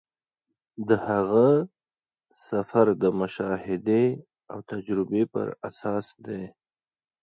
[0.87, 1.47] د هغه
[2.49, 4.05] سفر د مشاهدې
[4.51, 6.43] او تجربې پر اساس دی.